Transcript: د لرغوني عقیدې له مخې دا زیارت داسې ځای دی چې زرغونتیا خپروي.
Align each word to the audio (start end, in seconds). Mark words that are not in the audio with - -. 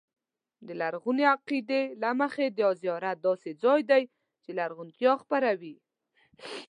د 0.67 0.69
لرغوني 0.81 1.25
عقیدې 1.35 1.81
له 2.01 2.09
مخې 2.21 2.45
دا 2.59 2.67
زیارت 2.81 3.17
داسې 3.27 3.49
ځای 3.63 3.81
دی 3.89 4.03
چې 4.43 4.49
زرغونتیا 4.57 5.13
خپروي. 5.21 5.75